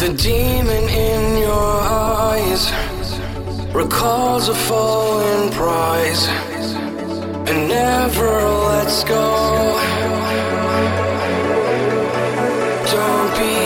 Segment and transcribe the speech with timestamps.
[0.00, 2.72] The demon in your eyes
[3.74, 6.26] recalls a fallen prize
[7.46, 9.24] and never lets go.
[12.96, 13.56] Don't be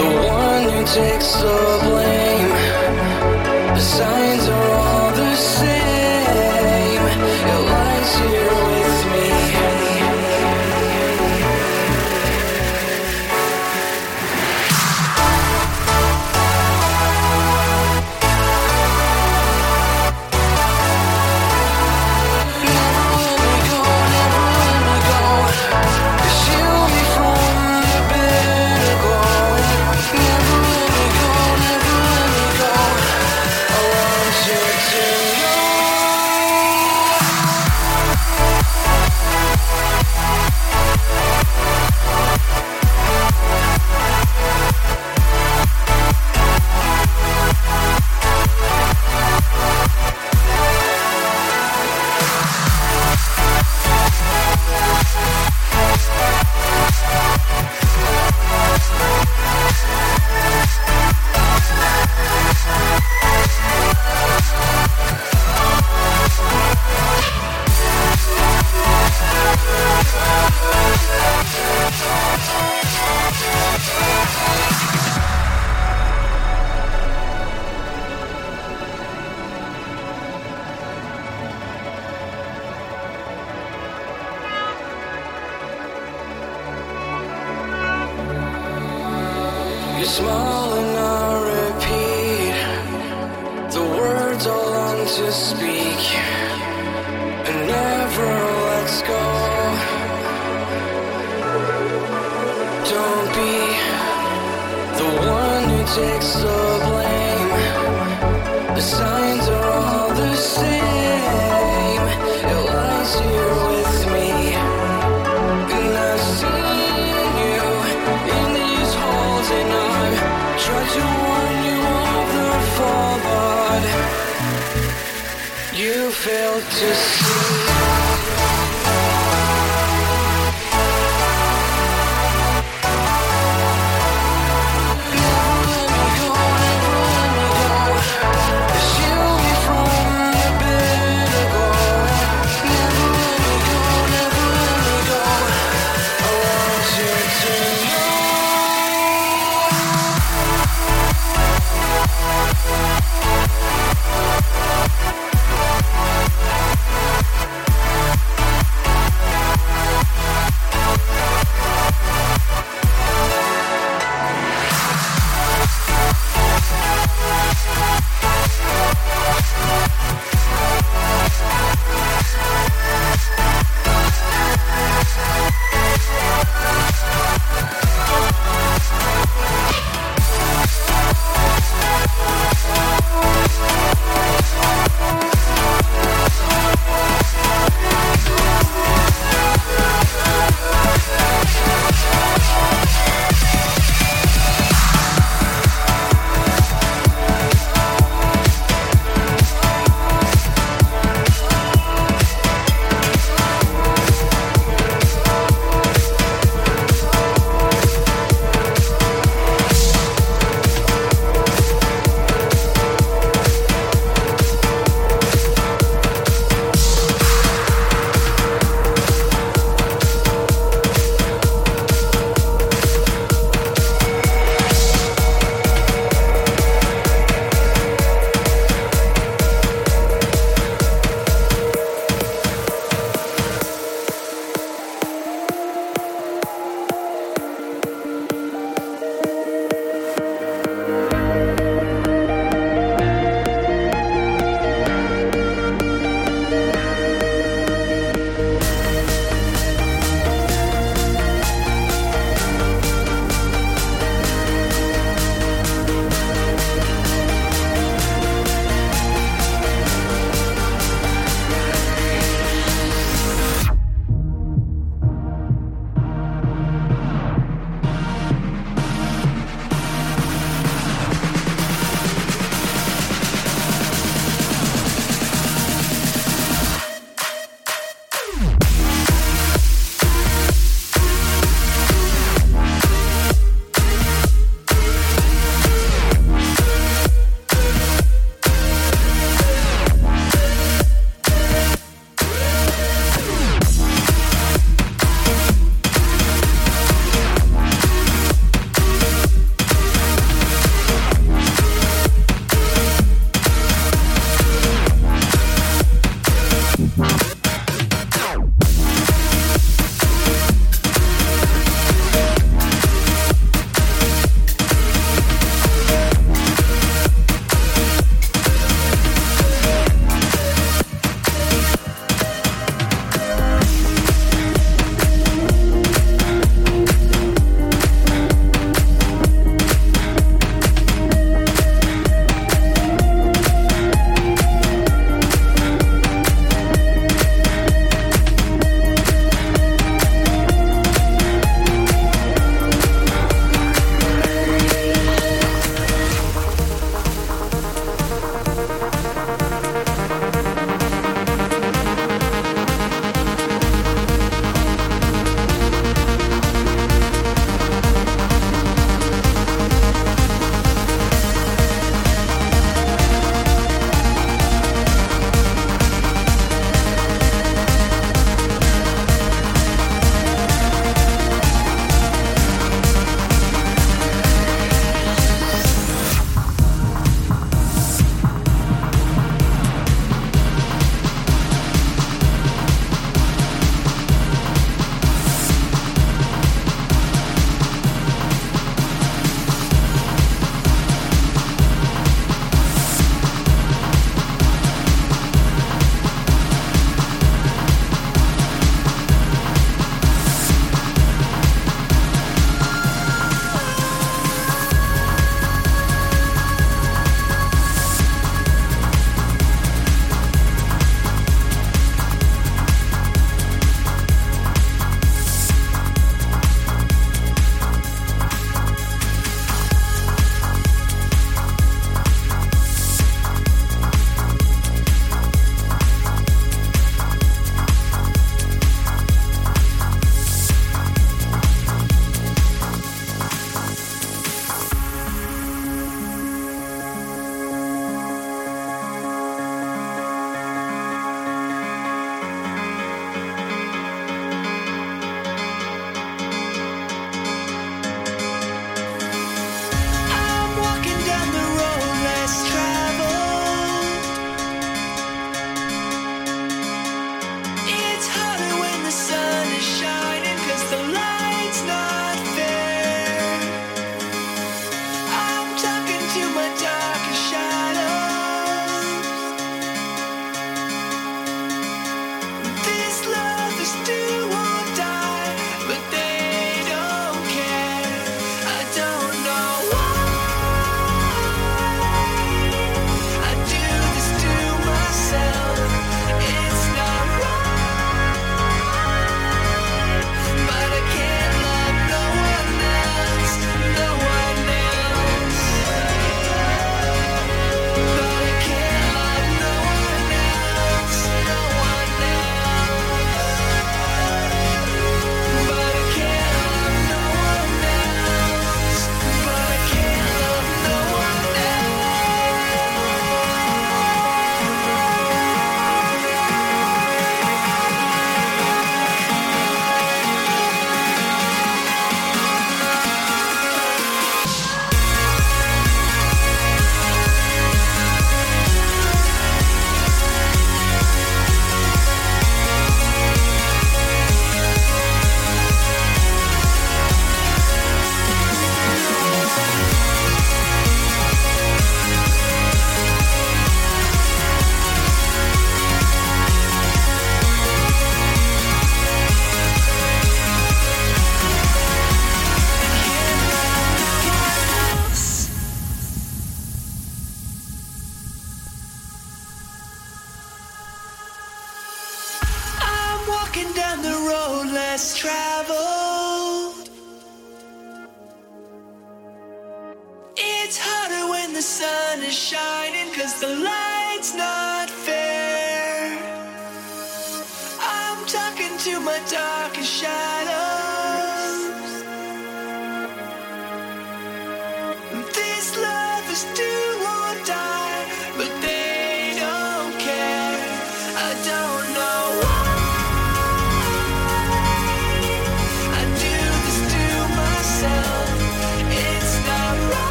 [0.00, 1.77] the one who takes the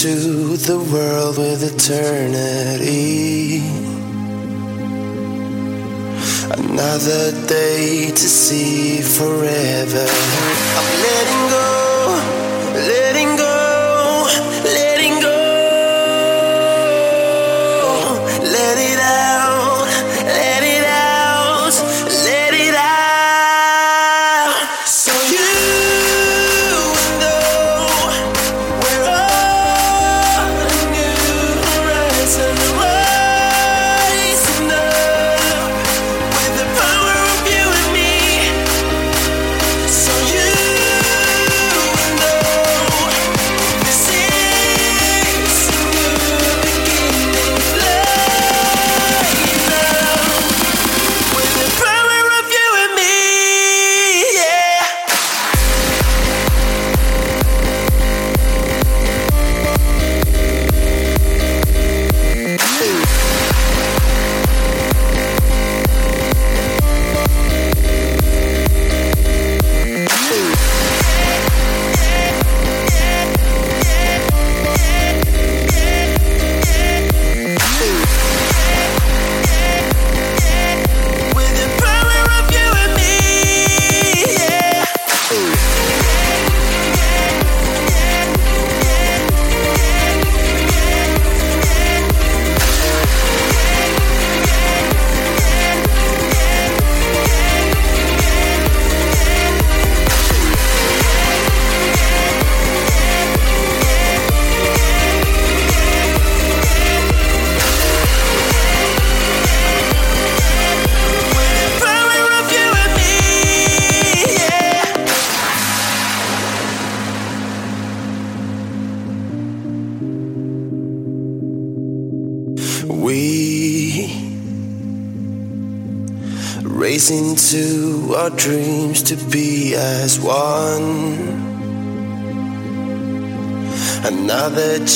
[0.00, 3.58] To the world with eternity.
[6.56, 7.29] Another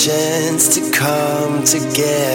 [0.04, 2.33] chance to come together.